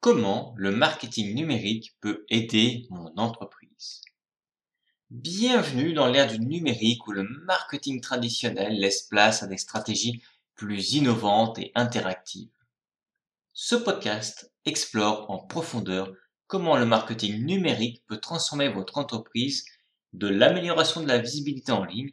[0.00, 4.02] Comment le marketing numérique peut aider mon entreprise
[5.10, 10.22] Bienvenue dans l'ère du numérique où le marketing traditionnel laisse place à des stratégies
[10.54, 12.52] plus innovantes et interactives.
[13.52, 16.12] Ce podcast explore en profondeur
[16.46, 19.64] comment le marketing numérique peut transformer votre entreprise
[20.12, 22.12] de l'amélioration de la visibilité en ligne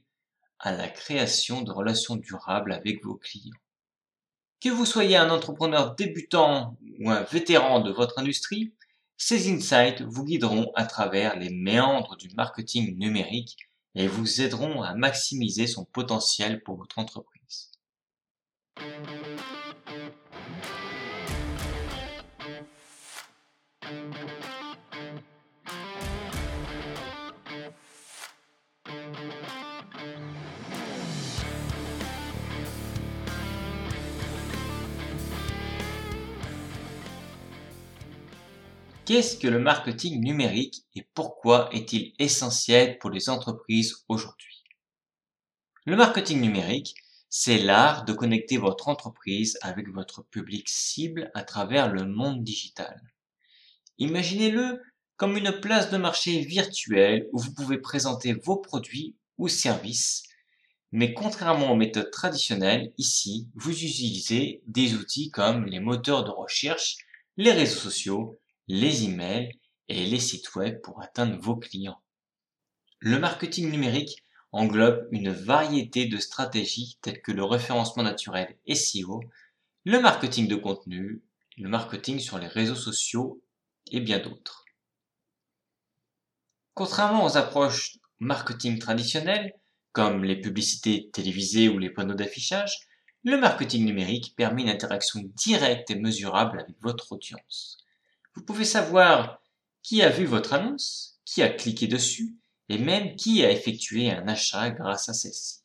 [0.58, 3.54] à la création de relations durables avec vos clients.
[4.66, 8.73] Que vous soyez un entrepreneur débutant ou un vétéran de votre industrie,
[9.15, 13.57] ces insights vous guideront à travers les méandres du marketing numérique
[13.93, 17.70] et vous aideront à maximiser son potentiel pour votre entreprise.
[39.05, 44.64] Qu'est-ce que le marketing numérique et pourquoi est-il essentiel pour les entreprises aujourd'hui?
[45.86, 46.95] Le marketing numérique,
[47.30, 53.00] c'est l'art de connecter votre entreprise avec votre public cible à travers le monde digital.
[54.00, 54.81] Imaginez-le
[55.17, 60.23] comme une place de marché virtuelle où vous pouvez présenter vos produits ou services,
[60.92, 66.97] mais contrairement aux méthodes traditionnelles, ici, vous utilisez des outils comme les moteurs de recherche,
[67.38, 72.02] les réseaux sociaux, les emails et les sites web pour atteindre vos clients.
[73.00, 79.22] Le marketing numérique englobe une variété de stratégies telles que le référencement naturel SEO,
[79.84, 81.22] le marketing de contenu,
[81.58, 83.42] le marketing sur les réseaux sociaux
[83.92, 84.66] et bien d'autres.
[86.74, 89.54] Contrairement aux approches marketing traditionnelles,
[89.92, 92.88] comme les publicités télévisées ou les panneaux d'affichage,
[93.24, 97.84] le marketing numérique permet une interaction directe et mesurable avec votre audience.
[98.36, 99.41] Vous pouvez savoir
[99.81, 102.36] qui a vu votre annonce, qui a cliqué dessus
[102.69, 105.59] et même qui a effectué un achat grâce à celle-ci.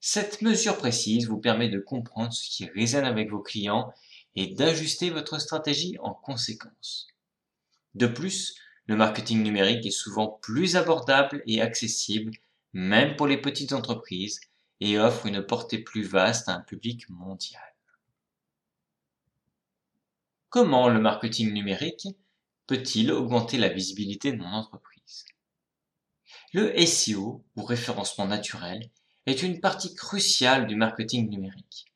[0.00, 3.92] Cette mesure précise vous permet de comprendre ce qui résonne avec vos clients
[4.36, 7.08] et d'ajuster votre stratégie en conséquence.
[7.94, 8.54] De plus,
[8.86, 12.32] le marketing numérique est souvent plus abordable et accessible
[12.72, 14.40] même pour les petites entreprises
[14.80, 17.60] et offre une portée plus vaste à un public mondial.
[20.50, 22.08] Comment le marketing numérique
[22.66, 25.26] peut-il augmenter la visibilité de mon entreprise?
[26.54, 28.90] Le SEO, ou référencement naturel,
[29.26, 31.92] est une partie cruciale du marketing numérique.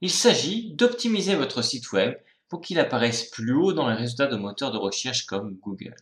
[0.00, 2.16] Il s'agit d'optimiser votre site web
[2.48, 5.94] pour qu'il apparaisse plus haut dans les résultats de moteurs de recherche comme Google.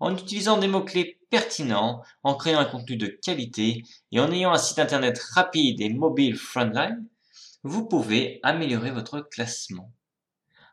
[0.00, 4.58] En utilisant des mots-clés pertinents, en créant un contenu de qualité et en ayant un
[4.58, 6.94] site internet rapide et mobile friendly,
[7.64, 9.92] vous pouvez améliorer votre classement.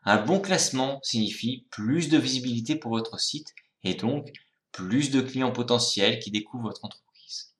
[0.04, 3.54] Un bon classement signifie plus de visibilité pour votre site
[3.84, 4.32] et donc
[4.70, 7.54] plus de clients potentiels qui découvrent votre entreprise.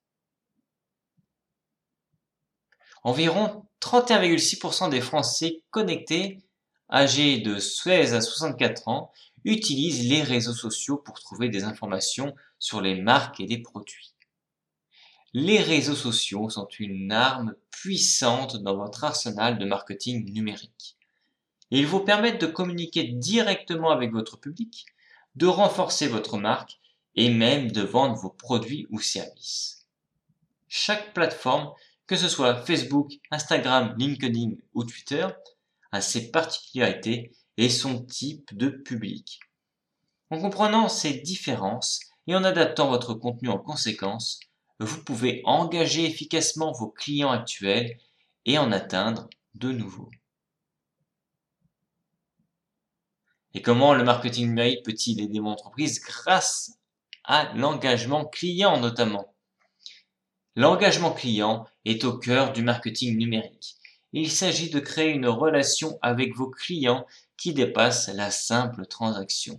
[3.02, 6.38] Environ 31,6% des Français connectés
[6.90, 9.12] âgés de 16 à 64 ans
[9.44, 14.14] utilisent les réseaux sociaux pour trouver des informations sur les marques et les produits.
[15.32, 20.93] Les réseaux sociaux sont une arme puissante dans votre arsenal de marketing numérique.
[21.70, 24.86] Ils vous permettent de communiquer directement avec votre public,
[25.34, 26.78] de renforcer votre marque
[27.16, 29.86] et même de vendre vos produits ou services.
[30.68, 31.72] Chaque plateforme,
[32.06, 35.26] que ce soit Facebook, Instagram, LinkedIn ou Twitter,
[35.92, 39.40] a ses particularités et son type de public.
[40.30, 44.40] En comprenant ces différences et en adaptant votre contenu en conséquence,
[44.80, 47.96] vous pouvez engager efficacement vos clients actuels
[48.44, 50.10] et en atteindre de nouveaux.
[53.54, 56.78] Et comment le marketing numérique peut-il aider mon entreprise grâce
[57.22, 59.32] à l'engagement client notamment?
[60.56, 63.76] L'engagement client est au cœur du marketing numérique.
[64.12, 67.06] Il s'agit de créer une relation avec vos clients
[67.36, 69.58] qui dépasse la simple transaction.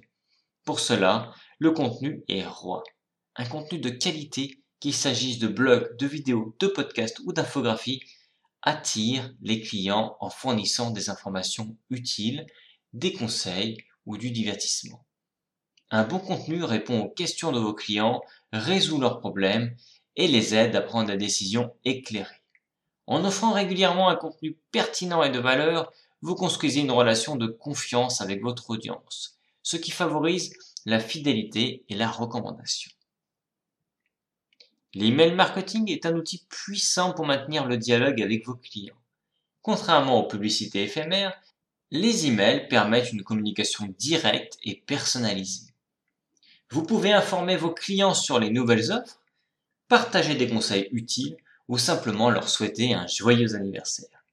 [0.63, 2.83] Pour cela, le contenu est roi.
[3.35, 8.01] Un contenu de qualité, qu'il s'agisse de blogs, de vidéos, de podcasts ou d'infographies,
[8.61, 12.45] attire les clients en fournissant des informations utiles
[12.95, 15.05] des conseils ou du divertissement.
[15.91, 19.75] Un bon contenu répond aux questions de vos clients, résout leurs problèmes
[20.15, 22.41] et les aide à prendre des décisions éclairées.
[23.05, 28.21] En offrant régulièrement un contenu pertinent et de valeur, vous construisez une relation de confiance
[28.21, 30.53] avec votre audience, ce qui favorise
[30.85, 32.91] la fidélité et la recommandation.
[34.93, 38.95] L'email marketing est un outil puissant pour maintenir le dialogue avec vos clients.
[39.61, 41.37] Contrairement aux publicités éphémères,
[41.91, 45.71] Les emails permettent une communication directe et personnalisée.
[46.71, 49.21] Vous pouvez informer vos clients sur les nouvelles offres,
[49.87, 51.37] partager des conseils utiles
[51.67, 54.25] ou simplement leur souhaiter un joyeux anniversaire.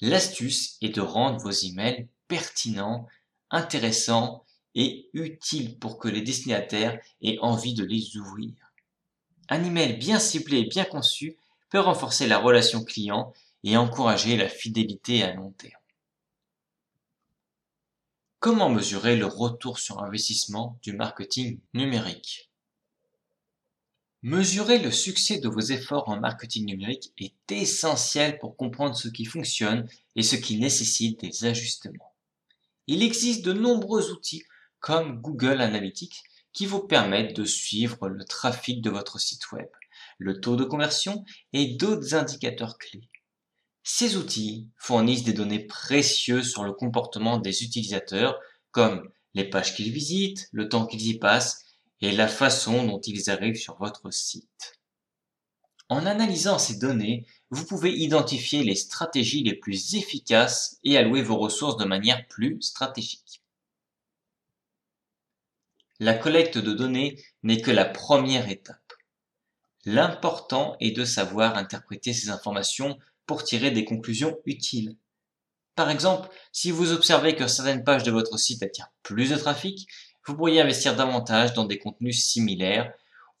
[0.00, 3.06] L'astuce est de rendre vos emails pertinents,
[3.50, 4.44] intéressants
[4.74, 8.52] et utiles pour que les destinataires aient envie de les ouvrir.
[9.48, 11.36] Un email bien ciblé et bien conçu
[11.70, 13.32] peut renforcer la relation client
[13.62, 15.79] et encourager la fidélité à long terme.
[18.40, 22.50] Comment mesurer le retour sur investissement du marketing numérique?
[24.22, 29.26] Mesurer le succès de vos efforts en marketing numérique est essentiel pour comprendre ce qui
[29.26, 32.14] fonctionne et ce qui nécessite des ajustements.
[32.86, 34.44] Il existe de nombreux outils
[34.78, 36.22] comme Google Analytics
[36.54, 39.68] qui vous permettent de suivre le trafic de votre site web,
[40.16, 43.09] le taux de conversion et d'autres indicateurs clés.
[43.82, 48.38] Ces outils fournissent des données précieuses sur le comportement des utilisateurs,
[48.70, 51.64] comme les pages qu'ils visitent, le temps qu'ils y passent
[52.00, 54.78] et la façon dont ils arrivent sur votre site.
[55.88, 61.36] En analysant ces données, vous pouvez identifier les stratégies les plus efficaces et allouer vos
[61.36, 63.42] ressources de manière plus stratégique.
[65.98, 68.92] La collecte de données n'est que la première étape.
[69.84, 72.98] L'important est de savoir interpréter ces informations
[73.30, 74.96] pour tirer des conclusions utiles.
[75.76, 79.86] Par exemple, si vous observez que certaines pages de votre site attirent plus de trafic,
[80.26, 82.92] vous pourriez investir davantage dans des contenus similaires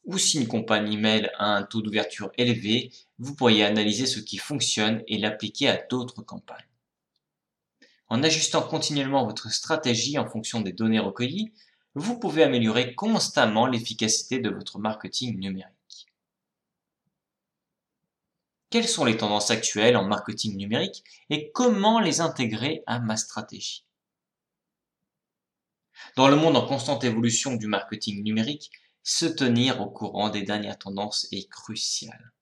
[0.04, 4.38] ou si une campagne email a un taux d'ouverture élevé, vous pourriez analyser ce qui
[4.38, 6.70] fonctionne et l'appliquer à d'autres campagnes.
[8.06, 11.50] En ajustant continuellement votre stratégie en fonction des données recueillies,
[11.96, 15.79] vous pouvez améliorer constamment l'efficacité de votre marketing numérique.
[18.70, 23.84] Quelles sont les tendances actuelles en marketing numérique et comment les intégrer à ma stratégie?
[26.16, 28.70] Dans le monde en constante évolution du marketing numérique,
[29.02, 32.32] se tenir au courant des dernières tendances est crucial.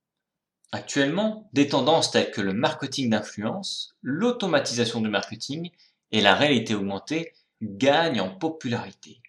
[0.70, 5.70] Actuellement, des tendances telles que le marketing d'influence, l'automatisation du marketing
[6.12, 7.32] et la réalité augmentée
[7.62, 9.22] gagnent en popularité.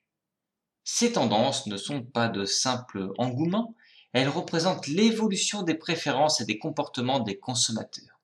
[0.84, 3.74] Ces tendances ne sont pas de simples engouements,
[4.14, 8.20] elle représente l'évolution des préférences et des comportements des consommateurs.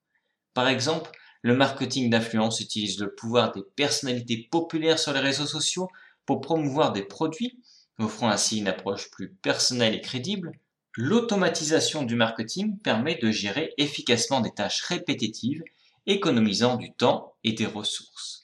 [0.53, 1.11] Par exemple,
[1.41, 5.89] le marketing d'influence utilise le pouvoir des personnalités populaires sur les réseaux sociaux
[6.25, 7.61] pour promouvoir des produits,
[7.99, 10.53] offrant ainsi une approche plus personnelle et crédible.
[10.97, 15.63] L'automatisation du marketing permet de gérer efficacement des tâches répétitives,
[16.07, 18.41] économisant du temps et des ressources.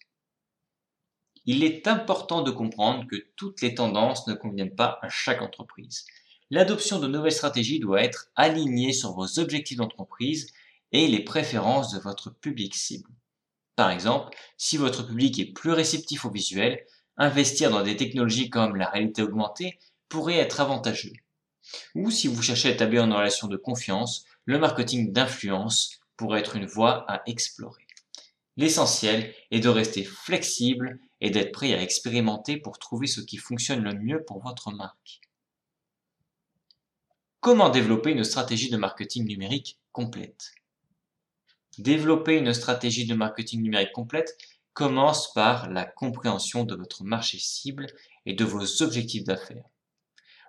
[1.46, 6.06] Il est important de comprendre que toutes les tendances ne conviennent pas à chaque entreprise.
[6.54, 10.52] L'adoption de nouvelles stratégies doit être alignée sur vos objectifs d'entreprise
[10.92, 13.10] et les préférences de votre public cible.
[13.78, 18.76] Par exemple, si votre public est plus réceptif au visuel, investir dans des technologies comme
[18.76, 21.14] la réalité augmentée pourrait être avantageux.
[21.96, 26.58] Ou si vous cherchez à établir une relation de confiance, le marketing d'influence pourrait être
[26.58, 27.88] une voie à explorer.
[28.58, 33.84] L'essentiel est de rester flexible et d'être prêt à expérimenter pour trouver ce qui fonctionne
[33.84, 35.22] le mieux pour votre marque.
[37.42, 40.54] Comment développer une stratégie de marketing numérique complète?
[41.80, 44.38] Développer une stratégie de marketing numérique complète
[44.74, 47.88] commence par la compréhension de votre marché cible
[48.28, 49.66] et de vos objectifs d'affaires.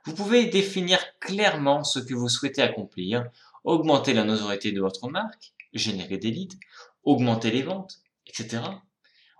[0.05, 3.25] Vous pouvez définir clairement ce que vous souhaitez accomplir,
[3.65, 6.59] augmenter la notoriété de votre marque, générer des leads,
[7.05, 8.65] augmenter les ventes, etc.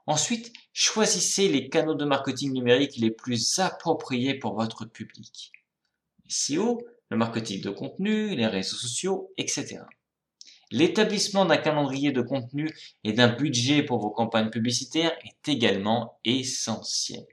[0.07, 5.53] Ensuite, choisissez les canaux de marketing numérique les plus appropriés pour votre public.
[6.29, 6.81] SEO,
[7.11, 9.81] le marketing de contenu, les réseaux sociaux, etc.
[10.71, 17.27] L'établissement d'un calendrier de contenu et d'un budget pour vos campagnes publicitaires est également essentiel.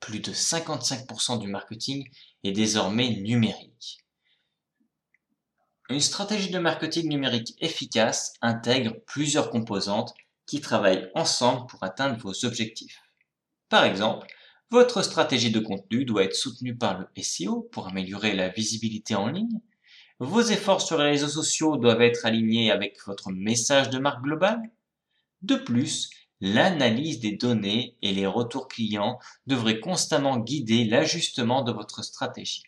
[0.00, 2.08] Plus de 55% du marketing
[2.42, 3.98] est désormais numérique.
[5.88, 10.14] Une stratégie de marketing numérique efficace intègre plusieurs composantes
[10.46, 13.00] qui travaillent ensemble pour atteindre vos objectifs.
[13.68, 14.26] Par exemple,
[14.70, 19.28] votre stratégie de contenu doit être soutenue par le SEO pour améliorer la visibilité en
[19.28, 19.60] ligne.
[20.18, 24.62] Vos efforts sur les réseaux sociaux doivent être alignés avec votre message de marque globale.
[25.42, 32.02] De plus, l'analyse des données et les retours clients devraient constamment guider l'ajustement de votre
[32.02, 32.64] stratégie.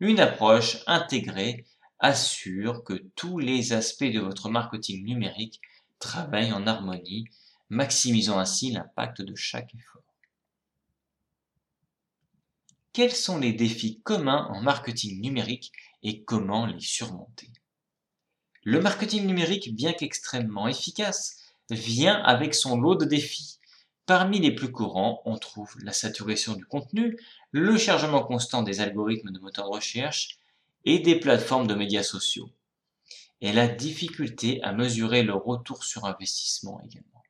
[0.00, 1.64] Une approche intégrée
[1.98, 5.60] assure que tous les aspects de votre marketing numérique
[5.98, 7.24] travaillent en harmonie,
[7.68, 10.03] maximisant ainsi l'impact de chaque effort.
[12.94, 15.72] Quels sont les défis communs en marketing numérique
[16.04, 17.50] et comment les surmonter?
[18.62, 23.58] Le marketing numérique, bien qu'extrêmement efficace, vient avec son lot de défis.
[24.06, 27.18] Parmi les plus courants, on trouve la saturation du contenu,
[27.50, 30.38] le chargement constant des algorithmes de moteurs de recherche
[30.84, 32.48] et des plateformes de médias sociaux.
[33.40, 37.24] Et la difficulté à mesurer le retour sur investissement également.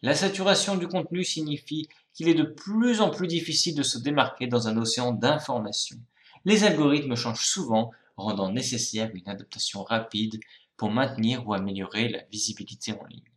[0.00, 4.46] La saturation du contenu signifie qu'il est de plus en plus difficile de se démarquer
[4.46, 6.00] dans un océan d'informations.
[6.46, 10.40] Les algorithmes changent souvent, rendant nécessaire une adaptation rapide
[10.78, 13.30] pour maintenir ou améliorer la visibilité en ligne.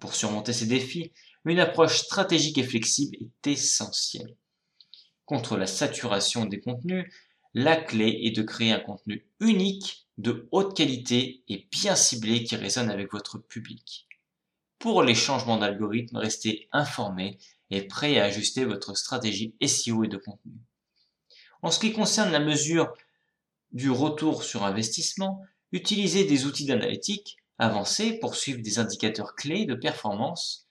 [0.00, 1.12] Pour surmonter ces défis,
[1.44, 4.34] une approche stratégique et flexible est essentielle.
[5.26, 7.08] Contre la saturation des contenus,
[7.54, 12.56] la clé est de créer un contenu unique, de haute qualité et bien ciblé qui
[12.56, 14.05] résonne avec votre public.
[14.78, 17.38] Pour les changements d'algorithme, restez informé
[17.70, 20.54] et prêt à ajuster votre stratégie SEO et de contenu.
[21.62, 22.92] En ce qui concerne la mesure
[23.72, 25.42] du retour sur investissement,
[25.72, 30.68] utilisez des outils d'analytique avancés pour suivre des indicateurs clés de performance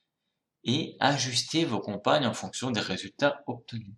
[0.63, 3.95] et ajuster vos campagnes en fonction des résultats obtenus.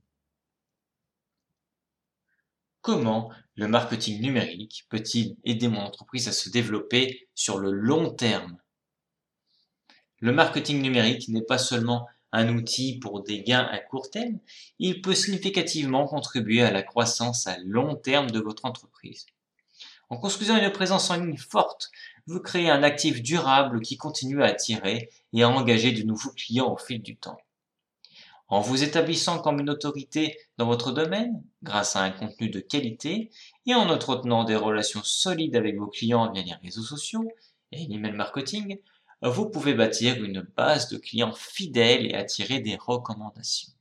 [2.81, 8.57] Comment le marketing numérique peut-il aider mon entreprise à se développer sur le long terme?
[10.19, 14.39] Le marketing numérique n'est pas seulement un outil pour des gains à court terme,
[14.79, 19.25] il peut significativement contribuer à la croissance à long terme de votre entreprise.
[20.09, 21.91] En construisant une présence en ligne forte,
[22.27, 26.71] vous créez un actif durable qui continue à attirer et à engager de nouveaux clients
[26.71, 27.37] au fil du temps.
[28.49, 33.29] En vous établissant comme une autorité dans votre domaine, grâce à un contenu de qualité,
[33.65, 37.29] et en entretenant des relations solides avec vos clients via les réseaux sociaux
[37.73, 38.79] et l'email marketing,
[39.21, 43.73] vous pouvez bâtir une base de clients fidèles et attirer des recommandations.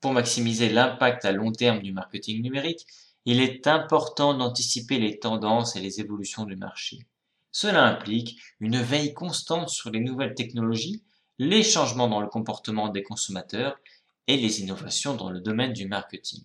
[0.00, 2.86] Pour maximiser l'impact à long terme du marketing numérique,
[3.24, 7.06] il est important d'anticiper les tendances et les évolutions du marché.
[7.52, 11.04] Cela implique une veille constante sur les nouvelles technologies,
[11.38, 13.78] les changements dans le comportement des consommateurs
[14.26, 16.42] et les innovations dans le domaine du marketing.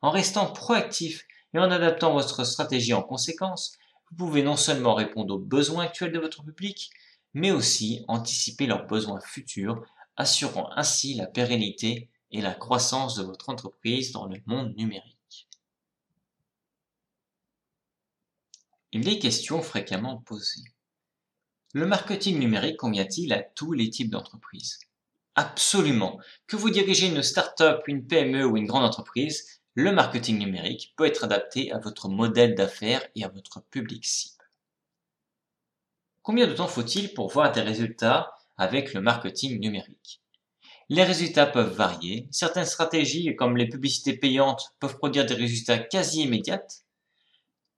[0.00, 3.76] En restant proactif et en adaptant votre stratégie en conséquence,
[4.12, 6.90] vous pouvez non seulement répondre aux besoins actuels de votre public,
[7.32, 9.82] mais aussi anticiper leurs besoins futurs,
[10.16, 15.48] assurant ainsi la pérennité et la croissance de votre entreprise dans le monde numérique.
[18.92, 20.64] Il est question fréquemment posée.
[21.72, 24.78] Le marketing numérique convient-il à tous les types d'entreprises?
[25.36, 26.20] Absolument.
[26.46, 31.06] Que vous dirigez une start-up, une PME ou une grande entreprise, le marketing numérique peut
[31.06, 34.44] être adapté à votre modèle d'affaires et à votre public cible.
[36.22, 40.22] Combien de temps faut-il pour voir des résultats avec le marketing numérique?
[40.88, 42.28] Les résultats peuvent varier.
[42.30, 46.66] Certaines stratégies, comme les publicités payantes, peuvent produire des résultats quasi immédiats,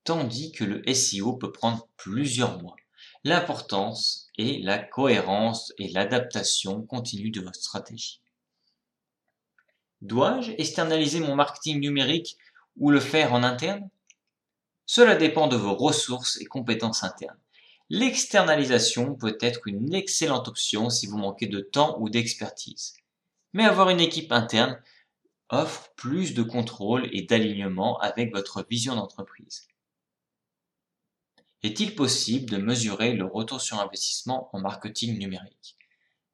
[0.03, 2.77] tandis que le SEO peut prendre plusieurs mois.
[3.23, 8.21] L'importance est la cohérence et l'adaptation continue de votre stratégie.
[10.05, 12.37] Dois-je externaliser mon marketing numérique
[12.77, 13.89] ou le faire en interne?
[14.85, 17.39] Cela dépend de vos ressources et compétences internes.
[17.89, 22.93] L'externalisation peut être une excellente option si vous manquez de temps ou d'expertise.
[23.55, 24.79] Mais avoir une équipe interne
[25.49, 29.69] offre plus de contrôle et d'alignement avec votre vision d'entreprise.
[31.63, 35.79] Est-il possible de mesurer le retour sur investissement en marketing numérique?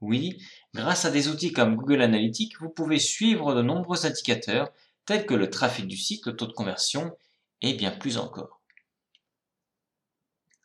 [0.00, 0.42] Oui,
[0.74, 4.72] grâce à des outils comme Google Analytics, vous pouvez suivre de nombreux indicateurs
[5.04, 7.16] tels que le trafic du site, le taux de conversion
[7.62, 8.60] et bien plus encore.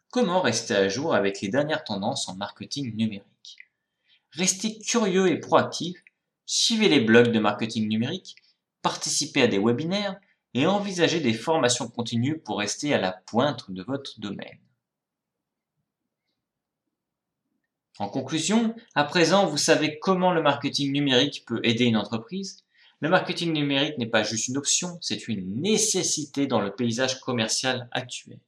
[0.09, 3.57] Comment rester à jour avec les dernières tendances en marketing numérique?
[4.31, 5.97] Restez curieux et proactif,
[6.45, 8.37] suivez les blogs de marketing numérique,
[8.81, 10.17] participez à des webinaires
[10.53, 14.59] et envisagez des formations continues pour rester à la pointe de votre domaine.
[17.97, 22.57] En conclusion, à présent, vous savez comment le marketing numérique peut aider une entreprise.
[22.99, 27.87] Le marketing numérique n'est pas juste une option, c'est une nécessité dans le paysage commercial
[27.91, 28.39] actuel.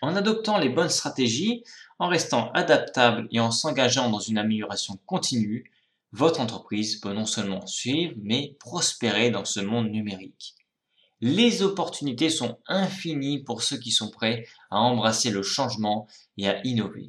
[0.00, 1.64] En adoptant les bonnes stratégies,
[1.98, 5.72] en restant adaptable et en s'engageant dans une amélioration continue,
[6.12, 10.54] votre entreprise peut non seulement suivre, mais prospérer dans ce monde numérique.
[11.20, 16.06] Les opportunités sont infinies pour ceux qui sont prêts à embrasser le changement
[16.36, 17.08] et à innover.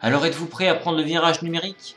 [0.00, 1.96] Alors êtes-vous prêt à prendre le virage numérique?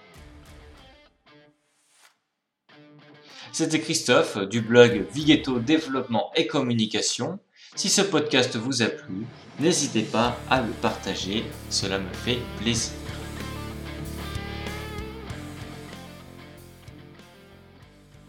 [3.52, 7.40] C'était Christophe du blog Vigetto Développement et Communication.
[7.76, 9.26] Si ce podcast vous a plu,
[9.60, 13.05] n'hésitez pas à le partager, cela me fait plaisir.